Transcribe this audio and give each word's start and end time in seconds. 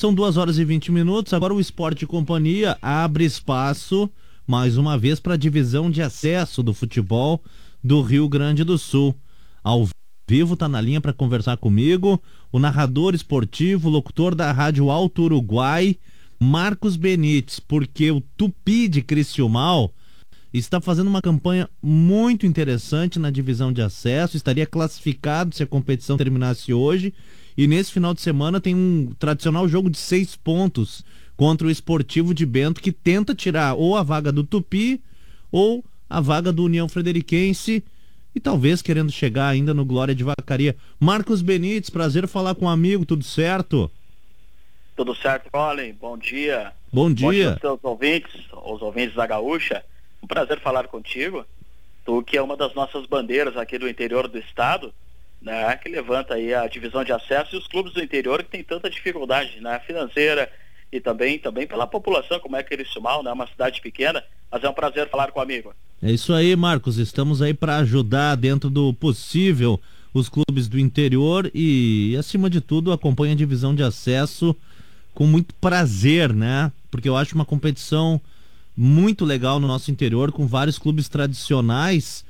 São 0.00 0.14
duas 0.14 0.38
horas 0.38 0.56
e 0.56 0.64
20 0.64 0.90
minutos. 0.90 1.34
Agora 1.34 1.52
o 1.52 1.60
Esporte 1.60 2.06
Companhia 2.06 2.78
abre 2.80 3.22
espaço 3.22 4.08
mais 4.46 4.78
uma 4.78 4.96
vez 4.96 5.20
para 5.20 5.34
a 5.34 5.36
divisão 5.36 5.90
de 5.90 6.00
acesso 6.00 6.62
do 6.62 6.72
futebol 6.72 7.44
do 7.84 8.00
Rio 8.00 8.26
Grande 8.26 8.64
do 8.64 8.78
Sul. 8.78 9.14
Ao 9.62 9.86
vivo 10.26 10.54
está 10.54 10.66
na 10.66 10.80
linha 10.80 11.02
para 11.02 11.12
conversar 11.12 11.58
comigo 11.58 12.18
o 12.50 12.58
narrador 12.58 13.14
esportivo, 13.14 13.90
locutor 13.90 14.34
da 14.34 14.50
Rádio 14.50 14.90
Alto 14.90 15.24
Uruguai, 15.24 15.98
Marcos 16.40 16.96
Benites, 16.96 17.60
porque 17.60 18.10
o 18.10 18.22
Tupi 18.22 18.88
de 18.88 19.02
Criciúmal 19.02 19.92
está 20.50 20.80
fazendo 20.80 21.08
uma 21.08 21.20
campanha 21.20 21.68
muito 21.82 22.46
interessante 22.46 23.18
na 23.18 23.30
divisão 23.30 23.70
de 23.70 23.82
acesso, 23.82 24.34
estaria 24.34 24.64
classificado 24.64 25.54
se 25.54 25.62
a 25.62 25.66
competição 25.66 26.16
terminasse 26.16 26.72
hoje. 26.72 27.12
E 27.56 27.66
nesse 27.66 27.92
final 27.92 28.14
de 28.14 28.20
semana 28.20 28.60
tem 28.60 28.74
um 28.74 29.12
tradicional 29.18 29.68
jogo 29.68 29.90
de 29.90 29.98
seis 29.98 30.36
pontos 30.36 31.04
contra 31.36 31.66
o 31.66 31.70
Esportivo 31.70 32.34
de 32.34 32.44
Bento, 32.44 32.80
que 32.80 32.92
tenta 32.92 33.34
tirar 33.34 33.74
ou 33.74 33.96
a 33.96 34.02
vaga 34.02 34.30
do 34.30 34.44
Tupi 34.44 35.00
ou 35.50 35.84
a 36.08 36.20
vaga 36.20 36.52
do 36.52 36.64
União 36.64 36.88
Frederiquense 36.88 37.82
e 38.34 38.40
talvez 38.40 38.82
querendo 38.82 39.10
chegar 39.10 39.48
ainda 39.48 39.74
no 39.74 39.84
Glória 39.84 40.14
de 40.14 40.24
Vacaria. 40.24 40.76
Marcos 40.98 41.42
Benites, 41.42 41.90
prazer 41.90 42.28
falar 42.28 42.54
com 42.54 42.66
um 42.66 42.68
amigo, 42.68 43.04
tudo 43.04 43.24
certo? 43.24 43.90
Tudo 44.96 45.14
certo, 45.14 45.50
Colin. 45.50 45.92
Bom 45.94 46.18
dia. 46.18 46.72
Bom 46.92 47.12
dia. 47.12 47.26
Bom 47.26 47.32
dia 47.32 47.50
aos 47.52 47.60
seus 47.60 47.80
ouvintes, 47.82 48.32
os 48.52 48.82
ouvintes 48.82 49.14
da 49.14 49.26
Gaúcha. 49.26 49.84
Um 50.22 50.26
prazer 50.26 50.60
falar 50.60 50.88
contigo. 50.88 51.44
Tu 52.04 52.22
que 52.22 52.36
é 52.36 52.42
uma 52.42 52.56
das 52.56 52.74
nossas 52.74 53.06
bandeiras 53.06 53.56
aqui 53.56 53.78
do 53.78 53.88
interior 53.88 54.28
do 54.28 54.38
estado, 54.38 54.92
né, 55.40 55.76
que 55.76 55.88
levanta 55.88 56.34
aí 56.34 56.52
a 56.52 56.66
divisão 56.66 57.02
de 57.02 57.12
acesso 57.12 57.54
e 57.54 57.58
os 57.58 57.66
clubes 57.66 57.92
do 57.92 58.02
interior 58.02 58.42
que 58.42 58.50
tem 58.50 58.62
tanta 58.62 58.90
dificuldade 58.90 59.60
né, 59.60 59.80
financeira 59.86 60.50
e 60.92 61.00
também, 61.00 61.38
também 61.38 61.66
pela 61.66 61.86
população, 61.86 62.40
como 62.40 62.56
é 62.56 62.62
que 62.62 62.74
eles 62.74 62.88
mal, 63.00 63.22
né, 63.22 63.32
uma 63.32 63.46
cidade 63.46 63.80
pequena, 63.80 64.22
mas 64.50 64.62
é 64.62 64.68
um 64.68 64.74
prazer 64.74 65.08
falar 65.08 65.30
com 65.30 65.38
o 65.38 65.42
amigo. 65.42 65.74
É 66.02 66.10
isso 66.10 66.32
aí, 66.32 66.54
Marcos, 66.56 66.98
estamos 66.98 67.40
aí 67.40 67.54
para 67.54 67.76
ajudar 67.78 68.34
dentro 68.34 68.68
do 68.68 68.92
possível 68.92 69.80
os 70.12 70.28
clubes 70.28 70.66
do 70.68 70.78
interior 70.78 71.50
e, 71.54 72.16
acima 72.18 72.50
de 72.50 72.60
tudo, 72.60 72.92
acompanha 72.92 73.32
a 73.32 73.36
divisão 73.36 73.74
de 73.74 73.82
acesso 73.82 74.56
com 75.14 75.26
muito 75.26 75.54
prazer, 75.54 76.32
né? 76.32 76.72
Porque 76.90 77.08
eu 77.08 77.16
acho 77.16 77.34
uma 77.34 77.44
competição 77.44 78.20
muito 78.76 79.24
legal 79.24 79.60
no 79.60 79.68
nosso 79.68 79.90
interior, 79.90 80.32
com 80.32 80.46
vários 80.46 80.78
clubes 80.78 81.08
tradicionais. 81.08 82.24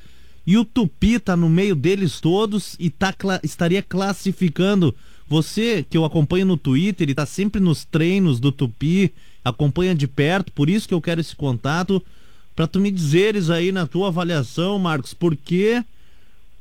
E 0.46 0.56
o 0.56 0.64
Tupi 0.64 1.18
tá 1.18 1.36
no 1.36 1.48
meio 1.48 1.74
deles 1.74 2.20
todos 2.20 2.74
e 2.78 2.90
tá, 2.90 3.14
estaria 3.42 3.82
classificando. 3.82 4.94
Você 5.28 5.86
que 5.88 5.96
eu 5.96 6.04
acompanho 6.04 6.46
no 6.46 6.56
Twitter, 6.56 7.06
ele 7.06 7.14
tá 7.14 7.24
sempre 7.24 7.60
nos 7.60 7.84
treinos 7.84 8.40
do 8.40 8.50
Tupi, 8.50 9.12
acompanha 9.44 9.94
de 9.94 10.08
perto, 10.08 10.50
por 10.52 10.68
isso 10.68 10.88
que 10.88 10.94
eu 10.94 11.00
quero 11.00 11.20
esse 11.20 11.36
contato, 11.36 12.02
para 12.56 12.66
tu 12.66 12.80
me 12.80 12.90
dizeres 12.90 13.48
aí 13.48 13.70
na 13.70 13.86
tua 13.86 14.08
avaliação, 14.08 14.78
Marcos, 14.78 15.14
por 15.14 15.36
que 15.36 15.84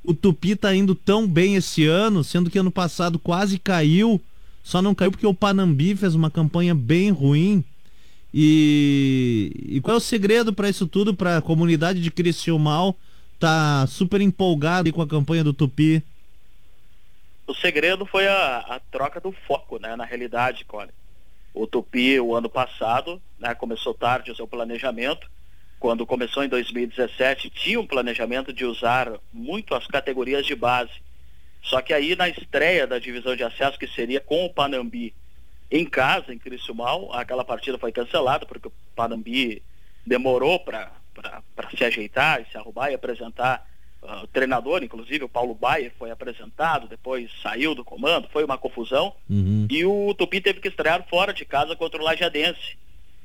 o 0.04 0.14
Tupi 0.14 0.56
tá 0.56 0.74
indo 0.76 0.94
tão 0.94 1.28
bem 1.28 1.56
esse 1.56 1.86
ano, 1.86 2.24
sendo 2.24 2.50
que 2.50 2.60
ano 2.60 2.72
passado 2.72 3.18
quase 3.18 3.58
caiu, 3.58 4.22
só 4.64 4.82
não 4.82 4.94
caiu 4.94 5.12
porque 5.12 5.26
o 5.26 5.34
Panambi 5.34 5.96
fez 5.96 6.14
uma 6.14 6.30
campanha 6.30 6.76
bem 6.76 7.10
ruim. 7.10 7.64
E, 8.32 9.52
e 9.68 9.82
qual 9.82 9.96
é 9.96 9.98
o 9.98 10.02
segredo 10.02 10.54
para 10.54 10.70
isso 10.70 10.86
tudo, 10.86 11.16
para 11.16 11.38
a 11.38 11.42
comunidade 11.42 12.00
de 12.00 12.12
Criciúmal 12.12 12.96
tá 13.40 13.88
super 13.88 14.22
empolgada 14.22 14.92
com 14.92 15.02
a 15.02 15.08
campanha 15.08 15.44
do 15.44 15.54
Tupi? 15.54 16.04
O 17.48 17.54
segredo 17.56 18.06
foi 18.06 18.28
a, 18.28 18.58
a 18.58 18.80
troca 18.92 19.20
do 19.20 19.32
foco, 19.32 19.80
né, 19.80 19.96
na 19.96 20.06
realidade, 20.06 20.66
Cole. 20.66 20.92
O 21.54 21.66
Tupi, 21.66 22.20
o 22.20 22.36
ano 22.36 22.50
passado, 22.50 23.22
né, 23.40 23.56
começou 23.56 23.94
tarde 23.94 24.32
o 24.32 24.36
seu 24.36 24.48
planejamento. 24.48 25.30
Quando 25.80 26.06
começou 26.06 26.44
em 26.44 26.50
2017, 26.50 27.50
tinha 27.50 27.80
um 27.80 27.88
planejamento 27.88 28.54
de 28.54 28.66
usar 28.66 29.12
muito 29.34 29.74
as 29.74 29.88
categorias 29.88 30.46
de 30.46 30.54
base. 30.54 30.92
Só 31.64 31.82
que 31.82 31.94
aí, 31.94 32.16
na 32.16 32.30
estreia 32.30 32.86
da 32.86 33.00
divisão 33.00 33.36
de 33.36 33.44
acesso, 33.44 33.80
que 33.80 33.88
seria 33.88 34.20
com 34.20 34.46
o 34.46 34.54
Panambi, 34.54 35.14
em 35.72 35.86
casa, 35.86 36.34
em 36.34 36.38
Criciúmal. 36.38 37.14
Aquela 37.14 37.46
partida 37.46 37.78
foi 37.78 37.92
cancelada 37.92 38.46
porque 38.46 38.68
o 38.68 38.74
Panambi 38.96 39.62
demorou 40.06 40.60
para 40.60 40.92
se 41.76 41.84
ajeitar 41.84 42.42
e 42.42 42.52
se 42.52 42.58
arrumar 42.58 42.92
e 42.92 42.96
apresentar 42.96 43.68
uh, 44.02 44.24
o 44.24 44.28
treinador, 44.28 44.84
inclusive 44.84 45.24
o 45.24 45.30
Paulo 45.30 45.54
Baia 45.54 45.92
foi 45.98 46.12
apresentado, 46.12 46.88
depois 46.88 47.30
saiu 47.42 47.76
do 47.76 47.84
comando, 47.84 48.30
foi 48.30 48.44
uma 48.44 48.58
confusão. 48.58 49.14
Uhum. 49.30 49.68
E 49.70 49.86
o 49.86 50.14
Tupi 50.14 50.42
teve 50.42 50.60
que 50.60 50.68
estrear 50.68 51.06
fora 51.10 51.34
de 51.34 51.46
casa 51.46 51.76
contra 51.76 52.00
o 52.00 52.04
Lajadense. 52.04 52.78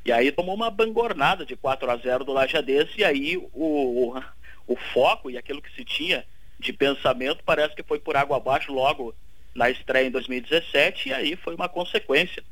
E 0.05 0.13
aí 0.13 0.31
tomou 0.31 0.55
uma 0.55 0.71
bangornada 0.71 1.47
de 1.47 1.57
4 1.57 1.91
a 1.91 1.97
0 1.97 2.25
do 2.25 2.33
Lajadense 2.33 2.93
e 2.99 3.05
aí 3.05 3.37
o, 3.37 3.49
o, 3.55 4.23
o 4.67 4.77
foco 4.93 5.31
e 5.31 5.39
aquilo 5.39 5.63
que 5.63 5.75
se 5.75 5.85
tinha 5.85 6.25
de 6.59 6.73
pensamento 6.73 7.43
parece 7.45 7.75
que 7.75 7.83
foi 7.83 7.99
por 7.99 8.17
água 8.17 8.37
abaixo 8.37 8.73
logo 8.73 9.15
na 9.55 9.71
estreia 9.71 10.07
em 10.07 10.11
2017 10.11 11.09
e 11.09 11.13
aí 11.13 11.37
foi 11.37 11.55
uma 11.55 11.69
consequência. 11.69 12.43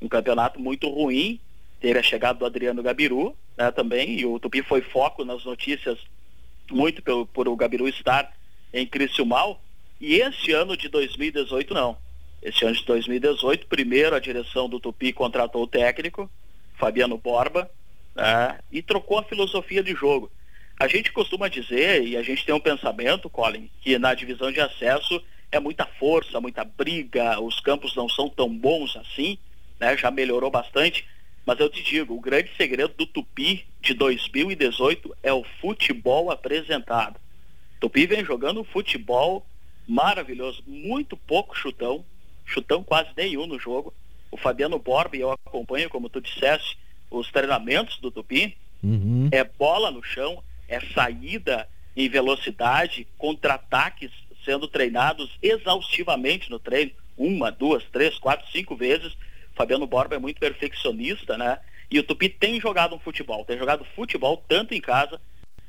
Um 0.00 0.08
campeonato 0.08 0.60
muito 0.60 0.88
ruim, 0.88 1.40
teve 1.80 1.98
a 1.98 2.02
chegada 2.02 2.38
do 2.38 2.46
Adriano 2.46 2.82
Gabiru 2.82 3.36
né, 3.60 3.70
também, 3.70 4.18
e 4.18 4.24
o 4.24 4.40
Tupi 4.40 4.62
foi 4.62 4.80
foco 4.80 5.22
nas 5.22 5.44
notícias 5.44 5.98
muito 6.70 7.02
pelo, 7.02 7.26
por 7.26 7.46
o 7.46 7.54
Gabiru 7.54 7.86
estar 7.86 8.32
em 8.72 8.86
Criciúmal, 8.86 9.60
e 10.00 10.14
esse 10.14 10.52
ano 10.52 10.74
de 10.78 10.88
2018 10.88 11.74
não. 11.74 11.98
Esse 12.42 12.64
ano 12.64 12.74
de 12.74 12.86
2018, 12.86 13.66
primeiro 13.66 14.16
a 14.16 14.18
direção 14.18 14.66
do 14.66 14.80
Tupi 14.80 15.12
contratou 15.12 15.64
o 15.64 15.66
técnico, 15.66 16.30
Fabiano 16.78 17.18
Borba, 17.18 17.70
né, 18.16 18.58
e 18.72 18.80
trocou 18.80 19.18
a 19.18 19.24
filosofia 19.24 19.82
de 19.82 19.94
jogo. 19.94 20.32
A 20.78 20.88
gente 20.88 21.12
costuma 21.12 21.48
dizer, 21.48 22.02
e 22.02 22.16
a 22.16 22.22
gente 22.22 22.46
tem 22.46 22.54
um 22.54 22.60
pensamento, 22.60 23.28
Colin, 23.28 23.68
que 23.82 23.98
na 23.98 24.14
divisão 24.14 24.50
de 24.50 24.60
acesso 24.62 25.22
é 25.52 25.60
muita 25.60 25.84
força, 25.84 26.40
muita 26.40 26.64
briga, 26.64 27.38
os 27.38 27.60
campos 27.60 27.94
não 27.94 28.08
são 28.08 28.30
tão 28.30 28.48
bons 28.48 28.96
assim, 28.96 29.36
né? 29.78 29.94
Já 29.98 30.10
melhorou 30.10 30.50
bastante, 30.50 31.04
mas 31.46 31.58
eu 31.58 31.68
te 31.68 31.82
digo, 31.82 32.14
o 32.14 32.20
grande 32.20 32.50
segredo 32.56 32.94
do 32.94 33.06
Tupi 33.06 33.66
de 33.80 33.94
2018 33.94 35.16
é 35.22 35.32
o 35.32 35.44
futebol 35.60 36.30
apresentado. 36.30 37.18
Tupi 37.80 38.06
vem 38.06 38.24
jogando 38.24 38.64
futebol 38.64 39.44
maravilhoso, 39.88 40.62
muito 40.66 41.16
pouco 41.16 41.56
chutão, 41.56 42.04
chutão 42.44 42.84
quase 42.84 43.10
nenhum 43.16 43.46
no 43.46 43.58
jogo. 43.58 43.92
O 44.30 44.36
Fabiano 44.36 44.78
Borba, 44.78 45.16
eu 45.16 45.32
acompanho, 45.32 45.90
como 45.90 46.08
tu 46.08 46.20
disseste, 46.20 46.78
os 47.10 47.30
treinamentos 47.30 47.98
do 47.98 48.10
Tupi. 48.10 48.56
Uhum. 48.82 49.28
É 49.32 49.42
bola 49.42 49.90
no 49.90 50.02
chão, 50.02 50.42
é 50.68 50.80
saída 50.80 51.68
em 51.96 52.08
velocidade, 52.08 53.06
contra-ataques 53.18 54.10
sendo 54.44 54.68
treinados 54.68 55.30
exaustivamente 55.42 56.50
no 56.50 56.58
treino, 56.58 56.92
uma, 57.16 57.50
duas, 57.50 57.84
três, 57.92 58.18
quatro, 58.18 58.50
cinco 58.50 58.74
vezes. 58.74 59.12
Fabiano 59.60 59.86
Borba 59.86 60.16
é 60.16 60.18
muito 60.18 60.40
perfeccionista, 60.40 61.36
né? 61.36 61.58
E 61.90 61.98
o 61.98 62.02
Tupi 62.02 62.30
tem 62.30 62.58
jogado 62.58 62.94
um 62.94 62.98
futebol, 62.98 63.44
tem 63.44 63.58
jogado 63.58 63.84
futebol 63.94 64.42
tanto 64.48 64.72
em 64.72 64.80
casa 64.80 65.20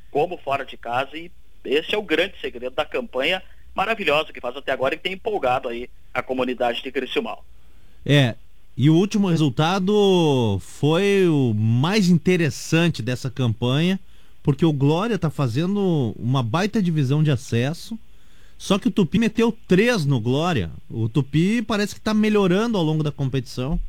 como 0.10 0.38
fora 0.38 0.66
de 0.66 0.78
casa 0.78 1.18
e 1.18 1.30
esse 1.66 1.94
é 1.94 1.98
o 1.98 2.02
grande 2.02 2.40
segredo 2.40 2.74
da 2.74 2.86
campanha 2.86 3.44
maravilhosa 3.76 4.32
que 4.32 4.40
faz 4.40 4.56
até 4.56 4.72
agora 4.72 4.94
e 4.94 4.98
que 4.98 5.04
tem 5.04 5.14
empolgado 5.14 5.68
aí 5.68 5.90
a 6.14 6.24
comunidade 6.24 6.82
de 6.82 6.90
Criciúmal. 6.90 7.44
É, 8.06 8.36
e 8.78 8.90
o 8.90 8.96
último 8.96 9.28
resultado 9.28 10.58
foi 10.62 11.28
o 11.28 11.54
mais 11.54 12.08
interessante 12.08 13.02
dessa 13.02 13.30
campanha, 13.30 14.00
porque 14.42 14.66
o 14.66 14.72
Glória 14.72 15.16
está 15.16 15.30
fazendo 15.30 16.16
uma 16.18 16.42
baita 16.42 16.82
divisão 16.82 17.22
de 17.22 17.30
acesso 17.30 18.00
só 18.62 18.78
que 18.78 18.90
o 18.90 18.92
Tupi 18.92 19.18
meteu 19.18 19.52
três 19.68 20.06
no 20.06 20.20
Glória. 20.20 20.70
O 20.88 21.10
Tupi 21.10 21.64
parece 21.64 21.96
que 21.96 22.00
está 22.00 22.14
melhorando 22.14 22.78
ao 22.78 22.84
longo 22.84 23.02
da 23.02 23.12
competição. 23.12 23.80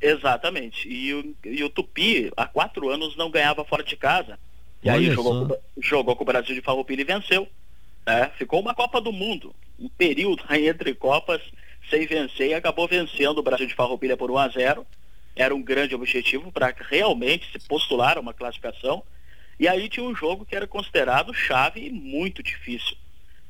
Exatamente. 0.00 0.88
E 0.88 1.12
o, 1.12 1.36
e 1.44 1.62
o 1.62 1.68
Tupi, 1.68 2.32
há 2.34 2.46
quatro 2.46 2.88
anos, 2.88 3.14
não 3.14 3.30
ganhava 3.30 3.66
fora 3.66 3.84
de 3.84 3.94
casa. 3.94 4.38
E 4.82 4.88
Olha 4.88 5.10
aí 5.10 5.14
jogou 5.14 5.46
com, 5.46 5.58
jogou 5.82 6.16
com 6.16 6.22
o 6.22 6.26
Brasil 6.26 6.54
de 6.54 6.62
Farroupilha 6.62 7.02
e 7.02 7.04
venceu. 7.04 7.46
Né? 8.06 8.30
Ficou 8.38 8.58
uma 8.58 8.74
Copa 8.74 9.02
do 9.02 9.12
Mundo. 9.12 9.54
Um 9.78 9.90
período 9.90 10.42
aí 10.48 10.66
entre 10.66 10.94
Copas 10.94 11.42
sem 11.90 12.06
vencer 12.06 12.48
e 12.48 12.54
acabou 12.54 12.88
vencendo 12.88 13.36
o 13.36 13.42
Brasil 13.42 13.66
de 13.66 13.74
Farroupilha 13.74 14.16
por 14.16 14.30
1 14.30 14.38
a 14.38 14.48
0 14.48 14.86
Era 15.36 15.54
um 15.54 15.60
grande 15.60 15.94
objetivo 15.94 16.50
para 16.50 16.74
realmente 16.88 17.52
se 17.52 17.68
postular 17.68 18.16
a 18.16 18.20
uma 18.20 18.32
classificação. 18.32 19.02
E 19.60 19.68
aí 19.68 19.90
tinha 19.90 20.06
um 20.06 20.16
jogo 20.16 20.46
que 20.46 20.56
era 20.56 20.66
considerado 20.66 21.34
chave 21.34 21.86
e 21.86 21.90
muito 21.90 22.42
difícil 22.42 22.96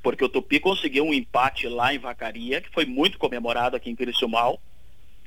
porque 0.03 0.25
o 0.25 0.29
Tupi 0.29 0.61
conseguiu 0.61 1.05
um 1.05 1.15
empate 1.15 1.69
lá 1.69 1.93
em 1.93 1.99
Vacaria, 1.99 2.61
que 2.61 2.71
foi 2.71 2.85
muito 2.85 3.19
comemorado 3.19 3.77
aqui 3.77 3.91
em 3.91 3.97
Criciúmal, 3.97 4.61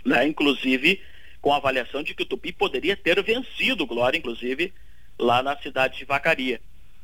né? 0.05 0.25
inclusive 0.27 1.01
com 1.41 1.53
a 1.53 1.57
avaliação 1.57 2.03
de 2.03 2.13
que 2.13 2.23
o 2.23 2.25
Tupi 2.25 2.51
poderia 2.51 2.95
ter 2.95 3.21
vencido 3.23 3.83
o 3.83 3.87
Glória, 3.87 4.17
inclusive, 4.17 4.73
lá 5.17 5.41
na 5.41 5.57
cidade 5.57 5.97
de 5.97 6.05
Vacaria. 6.05 6.61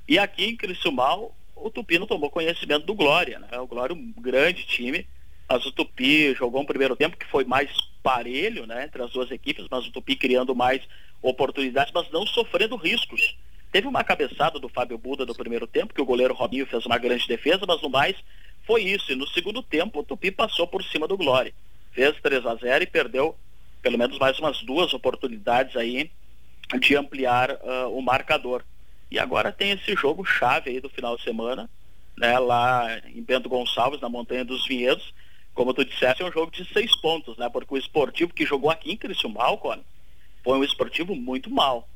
E 0.07 0.17
aqui 0.19 0.45
em 0.45 0.55
Criciúmal, 0.55 1.35
o 1.55 1.69
Tupi 1.69 1.97
não 1.97 2.05
tomou 2.05 2.29
conhecimento 2.29 2.85
do 2.85 2.93
Glória, 2.93 3.39
né? 3.39 3.59
O 3.59 3.67
Glória 3.67 3.93
é 3.93 3.95
um 3.95 4.13
grande 4.21 4.65
time, 4.65 5.07
Mas 5.49 5.65
o 5.65 5.71
Tupi 5.71 6.33
jogou 6.35 6.61
um 6.61 6.65
primeiro 6.65 6.95
tempo 6.95 7.17
que 7.17 7.25
foi 7.25 7.45
mais 7.45 7.71
parelho, 8.03 8.65
né, 8.65 8.85
entre 8.85 9.01
as 9.01 9.11
duas 9.11 9.31
equipes, 9.31 9.65
mas 9.69 9.85
o 9.85 9.91
Tupi 9.91 10.15
criando 10.15 10.55
mais 10.55 10.81
oportunidades, 11.21 11.91
mas 11.93 12.09
não 12.11 12.25
sofrendo 12.25 12.75
riscos. 12.75 13.35
Teve 13.71 13.87
uma 13.87 14.03
cabeçada 14.03 14.59
do 14.59 14.69
Fábio 14.69 14.97
Buda 14.97 15.25
no 15.25 15.35
primeiro 15.35 15.67
tempo, 15.67 15.93
que 15.93 16.01
o 16.01 16.05
goleiro 16.05 16.33
Robinho 16.33 16.65
fez 16.65 16.85
uma 16.85 16.97
grande 16.97 17.27
defesa, 17.27 17.65
mas 17.67 17.81
no 17.81 17.89
mais 17.89 18.15
foi 18.65 18.83
isso. 18.83 19.11
E 19.11 19.15
no 19.15 19.27
segundo 19.27 19.61
tempo 19.61 19.99
o 19.99 20.03
Tupi 20.03 20.31
passou 20.31 20.67
por 20.67 20.83
cima 20.83 21.07
do 21.07 21.17
Glória. 21.17 21.53
Fez 21.91 22.15
3 22.21 22.45
a 22.45 22.55
0 22.55 22.83
e 22.83 22.87
perdeu 22.87 23.35
pelo 23.81 23.97
menos 23.97 24.17
mais 24.19 24.37
umas 24.39 24.61
duas 24.63 24.93
oportunidades 24.93 25.75
aí 25.75 26.11
de 26.79 26.95
ampliar 26.95 27.51
uh, 27.51 27.97
o 27.97 28.01
marcador. 28.01 28.63
E 29.09 29.19
agora 29.19 29.51
tem 29.51 29.71
esse 29.71 29.95
jogo 29.95 30.25
chave 30.25 30.69
aí 30.69 30.81
do 30.81 30.89
final 30.89 31.15
de 31.15 31.23
semana, 31.23 31.69
né, 32.17 32.37
lá 32.39 32.99
em 33.07 33.21
Bento 33.21 33.47
Gonçalves, 33.47 34.01
na 34.01 34.09
Montanha 34.09 34.43
dos 34.43 34.67
Vinhedos. 34.67 35.13
Como 35.53 35.73
tu 35.73 35.85
disseste, 35.85 36.21
é 36.21 36.25
um 36.25 36.31
jogo 36.31 36.51
de 36.51 36.65
seis 36.71 36.95
pontos, 36.97 37.37
né? 37.37 37.49
Porque 37.49 37.73
o 37.73 37.77
esportivo 37.77 38.33
que 38.33 38.45
jogou 38.45 38.69
aqui 38.69 38.91
em 38.91 38.97
Criciúmal, 38.97 39.59
foi 40.43 40.57
um 40.57 40.63
esportivo 40.63 41.15
muito 41.15 41.49
mal. 41.49 41.87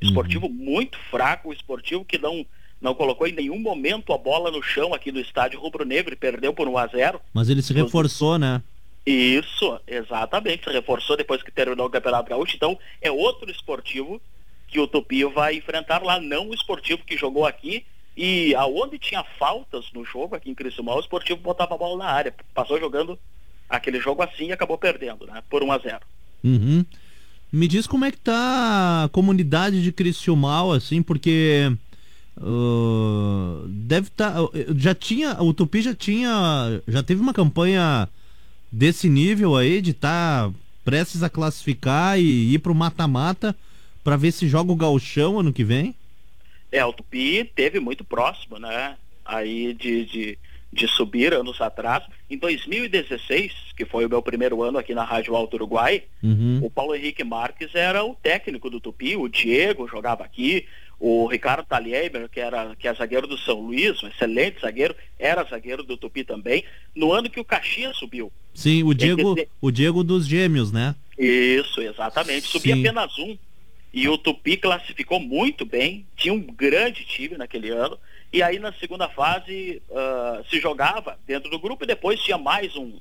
Esportivo 0.00 0.46
uhum. 0.46 0.52
muito 0.52 0.98
fraco, 1.10 1.48
o 1.48 1.52
esportivo 1.52 2.04
que 2.04 2.18
não 2.18 2.46
não 2.80 2.94
colocou 2.94 3.26
em 3.26 3.32
nenhum 3.32 3.58
momento 3.58 4.12
a 4.12 4.18
bola 4.18 4.52
no 4.52 4.62
chão 4.62 4.94
aqui 4.94 5.10
no 5.10 5.18
estádio 5.18 5.58
rubro-negro 5.58 6.12
e 6.12 6.16
perdeu 6.16 6.54
por 6.54 6.68
1 6.68 6.78
a 6.78 6.86
0. 6.86 7.20
Mas 7.34 7.48
ele 7.48 7.60
se 7.60 7.72
reforçou, 7.72 8.38
né? 8.38 8.62
Isso, 9.04 9.80
exatamente, 9.86 10.64
se 10.64 10.70
reforçou 10.70 11.16
depois 11.16 11.42
que 11.42 11.50
terminou 11.50 11.86
o 11.86 11.90
Campeonato 11.90 12.28
Gaúcho. 12.28 12.54
Então, 12.54 12.78
é 13.00 13.10
outro 13.10 13.50
esportivo 13.50 14.20
que 14.68 14.78
o 14.78 14.86
Tupio 14.86 15.30
vai 15.30 15.56
enfrentar 15.56 16.02
lá, 16.02 16.20
não 16.20 16.50
o 16.50 16.54
esportivo 16.54 17.02
que 17.04 17.16
jogou 17.16 17.46
aqui. 17.46 17.84
E 18.16 18.54
aonde 18.54 18.98
tinha 18.98 19.24
faltas 19.38 19.86
no 19.92 20.04
jogo, 20.04 20.34
aqui 20.34 20.50
em 20.50 20.54
Criciúma, 20.54 20.94
o 20.94 21.00
esportivo 21.00 21.40
botava 21.40 21.74
a 21.74 21.78
bola 21.78 22.04
na 22.04 22.10
área. 22.10 22.34
Passou 22.52 22.78
jogando 22.78 23.18
aquele 23.68 24.00
jogo 24.00 24.22
assim 24.22 24.46
e 24.46 24.52
acabou 24.52 24.76
perdendo, 24.76 25.26
né? 25.26 25.42
Por 25.48 25.62
1 25.62 25.72
a 25.72 25.78
0 25.78 26.00
uhum. 26.44 26.84
Me 27.50 27.66
diz 27.66 27.86
como 27.86 28.04
é 28.04 28.10
que 28.10 28.18
tá 28.18 29.04
a 29.04 29.08
comunidade 29.08 29.82
de 29.82 29.90
Criciúmal, 29.90 30.72
assim, 30.72 31.02
porque 31.02 31.72
uh, 32.36 33.66
deve 33.68 34.08
estar. 34.08 34.32
Tá, 34.32 34.40
já 34.76 34.94
tinha. 34.94 35.42
O 35.42 35.54
Tupi 35.54 35.80
já 35.80 35.94
tinha. 35.94 36.82
Já 36.86 37.02
teve 37.02 37.20
uma 37.20 37.32
campanha 37.32 38.08
desse 38.70 39.08
nível 39.08 39.56
aí, 39.56 39.80
de 39.80 39.92
estar 39.92 40.48
tá 40.48 40.54
prestes 40.84 41.22
a 41.22 41.30
classificar 41.30 42.18
e 42.18 42.54
ir 42.54 42.58
pro 42.58 42.74
mata-mata 42.74 43.56
para 44.04 44.16
ver 44.16 44.32
se 44.32 44.48
joga 44.48 44.72
o 44.72 44.76
galchão 44.76 45.40
ano 45.40 45.52
que 45.52 45.64
vem? 45.64 45.94
É, 46.70 46.84
o 46.84 46.92
Tupi 46.92 47.50
teve 47.54 47.80
muito 47.80 48.04
próximo, 48.04 48.58
né? 48.58 48.96
Aí 49.24 49.74
de, 49.74 50.04
de, 50.06 50.38
de 50.72 50.86
subir 50.86 51.32
anos 51.32 51.60
atrás. 51.60 52.04
Em 52.28 52.36
2016, 52.36 53.52
que 53.76 53.84
foi 53.84 54.04
o 54.04 54.08
meu 54.08 54.22
primeiro 54.22 54.62
ano 54.62 54.78
aqui 54.78 54.94
na 54.94 55.04
Rádio 55.04 55.34
Alto 55.34 55.54
Uruguai, 55.54 56.04
uhum. 56.22 56.60
o 56.62 56.70
Paulo 56.70 56.94
Henrique 56.94 57.24
Marques 57.24 57.74
era 57.74 58.04
o 58.04 58.14
técnico 58.14 58.68
do 58.68 58.80
Tupi, 58.80 59.16
o 59.16 59.28
Diego 59.28 59.88
jogava 59.88 60.24
aqui, 60.24 60.66
o 61.00 61.26
Ricardo 61.26 61.64
Talieber, 61.64 62.28
que 62.28 62.40
era 62.40 62.74
que 62.76 62.88
é 62.88 62.94
zagueiro 62.94 63.26
do 63.26 63.38
São 63.38 63.60
Luís, 63.60 64.02
um 64.02 64.08
excelente 64.08 64.60
zagueiro, 64.60 64.94
era 65.18 65.44
zagueiro 65.44 65.82
do 65.82 65.96
Tupi 65.96 66.24
também, 66.24 66.64
no 66.94 67.12
ano 67.12 67.30
que 67.30 67.40
o 67.40 67.44
Caxias 67.44 67.96
subiu. 67.96 68.32
Sim, 68.52 68.82
o 68.82 68.92
Diego, 68.92 69.36
o 69.60 69.70
Diego 69.70 70.02
dos 70.02 70.26
Gêmeos, 70.26 70.72
né? 70.72 70.96
Isso, 71.16 71.80
exatamente. 71.80 72.46
Subia 72.46 72.74
apenas 72.74 73.16
um. 73.18 73.36
E 73.92 74.08
o 74.08 74.18
Tupi 74.18 74.56
classificou 74.56 75.18
muito 75.20 75.64
bem, 75.64 76.06
tinha 76.16 76.34
um 76.34 76.40
grande 76.40 77.04
time 77.04 77.36
naquele 77.36 77.70
ano. 77.70 77.98
E 78.32 78.42
aí 78.42 78.58
na 78.58 78.72
segunda 78.72 79.08
fase 79.08 79.82
uh, 79.88 80.44
se 80.50 80.60
jogava 80.60 81.18
dentro 81.26 81.50
do 81.50 81.58
grupo 81.58 81.84
e 81.84 81.86
depois 81.86 82.20
tinha 82.20 82.36
mais 82.36 82.76
um, 82.76 82.98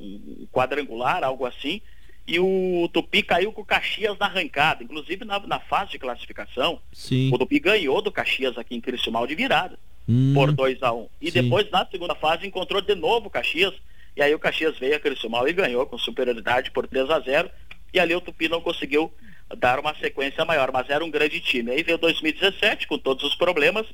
um 0.00 0.46
quadrangular, 0.50 1.22
algo 1.22 1.44
assim. 1.44 1.82
E 2.26 2.38
o 2.38 2.88
Tupi 2.92 3.22
caiu 3.22 3.52
com 3.52 3.62
o 3.62 3.64
Caxias 3.64 4.16
na 4.18 4.26
arrancada, 4.26 4.82
inclusive 4.82 5.24
na, 5.24 5.38
na 5.40 5.58
fase 5.58 5.92
de 5.92 5.98
classificação. 5.98 6.80
Sim. 6.92 7.30
O 7.32 7.38
Tupi 7.38 7.58
ganhou 7.58 8.00
do 8.00 8.12
Caxias 8.12 8.56
aqui 8.56 8.74
em 8.74 8.80
Criciúmal 8.80 9.26
de 9.26 9.34
virada, 9.34 9.78
hum, 10.08 10.32
por 10.32 10.52
2 10.52 10.82
a 10.82 10.92
1 10.92 10.98
um. 10.98 11.08
E 11.20 11.30
sim. 11.30 11.42
depois, 11.42 11.68
na 11.70 11.84
segunda 11.86 12.14
fase, 12.14 12.46
encontrou 12.46 12.80
de 12.80 12.94
novo 12.94 13.26
o 13.26 13.30
Caxias. 13.30 13.74
E 14.16 14.22
aí 14.22 14.34
o 14.34 14.38
Caxias 14.38 14.78
veio 14.78 14.96
a 14.96 15.00
Criciúmal 15.00 15.48
e 15.48 15.52
ganhou 15.52 15.84
com 15.86 15.98
superioridade 15.98 16.70
por 16.70 16.86
3 16.86 17.10
a 17.10 17.20
0 17.20 17.50
E 17.92 18.00
ali 18.00 18.14
o 18.14 18.20
Tupi 18.20 18.48
não 18.48 18.60
conseguiu 18.60 19.12
dar 19.58 19.80
uma 19.80 19.94
sequência 19.96 20.44
maior, 20.44 20.70
mas 20.72 20.88
era 20.88 21.04
um 21.04 21.10
grande 21.10 21.40
time. 21.40 21.72
Aí 21.72 21.82
veio 21.82 21.98
2017 21.98 22.86
com 22.86 22.96
todos 22.96 23.24
os 23.24 23.34
problemas 23.34 23.86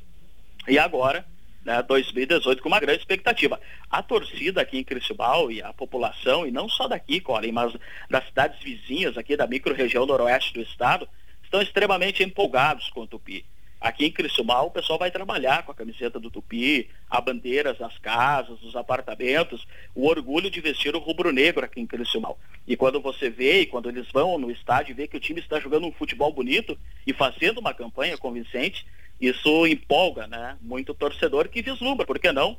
e 0.68 0.78
agora, 0.78 1.24
né, 1.64 1.82
2018 1.82 2.62
com 2.62 2.68
uma 2.68 2.80
grande 2.80 3.00
expectativa. 3.00 3.60
A 3.90 4.02
torcida 4.02 4.60
aqui 4.60 4.78
em 4.78 4.84
Criciúmal 4.84 5.50
e 5.50 5.60
a 5.60 5.72
população, 5.72 6.46
e 6.46 6.50
não 6.50 6.68
só 6.68 6.86
daqui, 6.86 7.20
Colin, 7.20 7.52
mas 7.52 7.72
das 8.08 8.24
cidades 8.26 8.62
vizinhas 8.62 9.18
aqui 9.18 9.36
da 9.36 9.46
micro-região 9.46 10.06
noroeste 10.06 10.54
do 10.54 10.60
estado, 10.60 11.08
estão 11.42 11.60
extremamente 11.60 12.22
empolgados 12.22 12.88
com 12.90 13.02
o 13.02 13.06
Tupi. 13.06 13.44
Aqui 13.78 14.06
em 14.06 14.10
Criciúmal, 14.10 14.68
o 14.68 14.70
pessoal 14.70 14.98
vai 14.98 15.10
trabalhar 15.10 15.62
com 15.64 15.70
a 15.70 15.74
camiseta 15.74 16.18
do 16.18 16.30
Tupi, 16.30 16.88
a 17.10 17.20
bandeiras 17.20 17.78
nas 17.78 17.96
casas, 17.98 18.60
nos 18.62 18.74
apartamentos, 18.74 19.66
o 19.94 20.06
orgulho 20.06 20.50
de 20.50 20.60
vestir 20.60 20.96
o 20.96 20.98
rubro-negro 20.98 21.64
aqui 21.64 21.80
em 21.80 21.86
Criciúmal. 21.86 22.38
E 22.66 22.74
quando 22.74 23.00
você 23.00 23.28
vê, 23.28 23.60
e 23.60 23.66
quando 23.66 23.88
eles 23.88 24.06
vão 24.10 24.38
no 24.38 24.50
estádio 24.50 24.92
e 24.92 24.94
vê 24.94 25.06
que 25.06 25.16
o 25.16 25.20
time 25.20 25.40
está 25.40 25.60
jogando 25.60 25.86
um 25.86 25.92
futebol 25.92 26.32
bonito 26.32 26.76
e 27.06 27.12
fazendo 27.12 27.58
uma 27.58 27.74
campanha 27.74 28.16
convincente, 28.16 28.86
isso 29.20 29.66
empolga, 29.66 30.26
né? 30.26 30.56
Muito 30.60 30.94
torcedor 30.94 31.48
que 31.48 31.62
vislumbra, 31.62 32.06
por 32.06 32.18
que 32.18 32.32
não? 32.32 32.56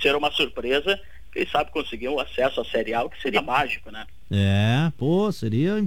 Ser 0.00 0.14
uma 0.14 0.30
surpresa, 0.30 0.98
quem 1.32 1.46
sabe 1.46 1.70
conseguir 1.70 2.08
um 2.08 2.18
acesso 2.18 2.60
à 2.60 2.64
Série 2.64 2.94
A, 2.94 3.08
que 3.08 3.20
seria 3.20 3.42
mágico, 3.42 3.90
né? 3.90 4.06
É, 4.30 4.92
pô, 4.96 5.30
seria 5.32 5.78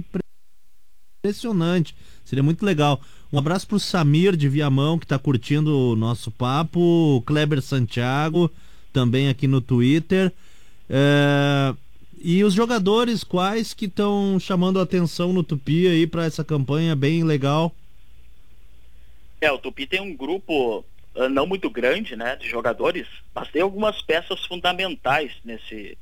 impressionante, 1.24 1.94
seria 2.24 2.42
muito 2.42 2.64
legal. 2.64 3.00
Um 3.32 3.38
abraço 3.38 3.66
pro 3.66 3.80
Samir 3.80 4.36
de 4.36 4.48
Viamão, 4.48 4.98
que 4.98 5.04
está 5.04 5.18
curtindo 5.18 5.76
o 5.76 5.96
nosso 5.96 6.30
papo, 6.30 6.80
o 6.80 7.22
Kleber 7.22 7.60
Santiago, 7.60 8.50
também 8.92 9.28
aqui 9.28 9.46
no 9.46 9.60
Twitter. 9.60 10.32
É... 10.88 11.74
E 12.26 12.42
os 12.42 12.54
jogadores, 12.54 13.22
quais 13.22 13.74
que 13.74 13.84
estão 13.84 14.38
chamando 14.40 14.80
a 14.80 14.82
atenção 14.82 15.32
no 15.32 15.42
Tupi 15.42 15.86
aí 15.86 16.06
para 16.06 16.24
essa 16.24 16.42
campanha 16.42 16.96
bem 16.96 17.22
legal? 17.22 17.74
É, 19.44 19.52
o 19.52 19.58
Tupi 19.58 19.86
tem 19.86 20.00
um 20.00 20.16
grupo 20.16 20.78
uh, 21.14 21.28
não 21.28 21.46
muito 21.46 21.68
grande, 21.68 22.16
né, 22.16 22.34
de 22.36 22.48
jogadores, 22.48 23.06
mas 23.34 23.50
tem 23.50 23.60
algumas 23.60 24.00
peças 24.00 24.42
fundamentais 24.46 25.32
nesse, 25.44 25.98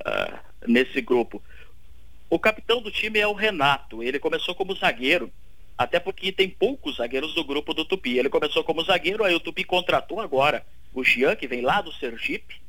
uh, 0.00 0.38
nesse 0.66 1.00
grupo. 1.00 1.40
O 2.28 2.36
capitão 2.36 2.82
do 2.82 2.90
time 2.90 3.20
é 3.20 3.26
o 3.28 3.32
Renato. 3.32 4.02
Ele 4.02 4.18
começou 4.18 4.54
como 4.56 4.74
zagueiro 4.74 5.30
até 5.78 6.00
porque 6.00 6.32
tem 6.32 6.48
poucos 6.48 6.96
zagueiros 6.96 7.32
do 7.32 7.44
grupo 7.44 7.72
do 7.72 7.84
Tupi. 7.84 8.18
Ele 8.18 8.28
começou 8.28 8.64
como 8.64 8.84
zagueiro, 8.84 9.24
aí 9.24 9.34
o 9.34 9.40
Tupi 9.40 9.62
contratou 9.62 10.20
agora 10.20 10.66
o 10.92 11.04
Jean, 11.04 11.36
que 11.36 11.46
vem 11.46 11.62
lá 11.62 11.80
do 11.80 11.92
Sergipe, 11.92 12.60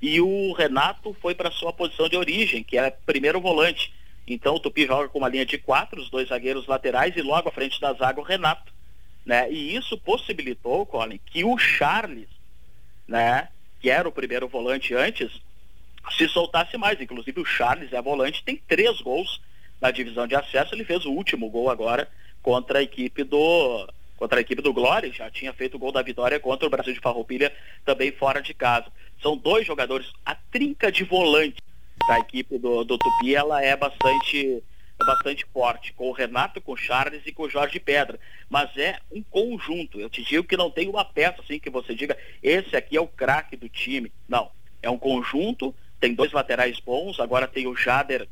e 0.00 0.20
o 0.20 0.52
Renato 0.52 1.16
foi 1.22 1.34
para 1.34 1.50
sua 1.50 1.72
posição 1.72 2.08
de 2.08 2.16
origem, 2.16 2.62
que 2.62 2.78
é 2.78 2.90
primeiro 2.90 3.40
volante. 3.40 3.92
Então 4.26 4.54
o 4.54 4.60
Tupi 4.60 4.86
joga 4.86 5.08
com 5.08 5.18
uma 5.18 5.28
linha 5.28 5.44
de 5.44 5.58
quatro, 5.58 6.00
os 6.00 6.10
dois 6.10 6.28
zagueiros 6.28 6.66
laterais, 6.66 7.16
e 7.16 7.22
logo 7.22 7.48
à 7.48 7.52
frente 7.52 7.80
da 7.80 7.92
zaga 7.94 8.20
o 8.20 8.24
Renato. 8.24 8.69
Né? 9.30 9.48
E 9.48 9.76
isso 9.76 9.96
possibilitou, 9.96 10.84
Colin, 10.84 11.20
que 11.24 11.44
o 11.44 11.56
Charles, 11.56 12.26
né, 13.06 13.46
que 13.78 13.88
era 13.88 14.08
o 14.08 14.10
primeiro 14.10 14.48
volante 14.48 14.92
antes, 14.92 15.30
se 16.18 16.26
soltasse 16.26 16.76
mais. 16.76 17.00
Inclusive 17.00 17.40
o 17.40 17.44
Charles 17.44 17.92
é 17.92 18.02
volante, 18.02 18.42
tem 18.42 18.60
três 18.66 19.00
gols 19.00 19.40
na 19.80 19.92
divisão 19.92 20.26
de 20.26 20.34
acesso, 20.34 20.74
ele 20.74 20.84
fez 20.84 21.04
o 21.04 21.12
último 21.12 21.48
gol 21.48 21.70
agora 21.70 22.08
contra 22.42 22.80
a 22.80 22.82
equipe 22.82 23.22
do 23.22 23.88
contra 24.16 24.38
a 24.38 24.40
equipe 24.40 24.60
do 24.60 24.72
Glória, 24.72 25.12
já 25.12 25.30
tinha 25.30 25.52
feito 25.52 25.76
o 25.76 25.78
gol 25.78 25.92
da 25.92 26.02
vitória 26.02 26.40
contra 26.40 26.66
o 26.66 26.70
Brasil 26.70 26.92
de 26.92 26.98
Farroupilha, 26.98 27.52
também 27.84 28.10
fora 28.10 28.42
de 28.42 28.52
casa. 28.52 28.86
São 29.22 29.36
dois 29.36 29.64
jogadores, 29.64 30.10
a 30.26 30.34
trinca 30.34 30.90
de 30.90 31.04
volante 31.04 31.62
da 32.08 32.18
equipe 32.18 32.58
do, 32.58 32.82
do 32.82 32.98
Tupi, 32.98 33.32
ela 33.32 33.62
é 33.62 33.76
bastante, 33.76 34.60
bastante 35.04 35.44
forte, 35.52 35.92
com 35.92 36.08
o 36.08 36.12
Renato, 36.12 36.60
com 36.60 36.72
o 36.72 36.76
Charles 36.76 37.22
e 37.26 37.32
com 37.32 37.44
o 37.44 37.50
Jorge 37.50 37.78
Pedra. 37.80 38.18
Mas 38.48 38.76
é 38.76 38.98
um 39.10 39.22
conjunto. 39.22 40.00
Eu 40.00 40.10
te 40.10 40.22
digo 40.22 40.46
que 40.46 40.56
não 40.56 40.70
tem 40.70 40.88
uma 40.88 41.04
peça 41.04 41.40
assim 41.42 41.58
que 41.58 41.70
você 41.70 41.94
diga, 41.94 42.16
esse 42.42 42.76
aqui 42.76 42.96
é 42.96 43.00
o 43.00 43.06
craque 43.06 43.56
do 43.56 43.68
time. 43.68 44.12
Não. 44.28 44.50
É 44.82 44.88
um 44.88 44.98
conjunto, 44.98 45.74
tem 46.00 46.14
dois 46.14 46.32
laterais 46.32 46.80
bons, 46.80 47.20
agora 47.20 47.46
tem 47.46 47.66
o 47.66 47.76
Jader, 47.76 48.26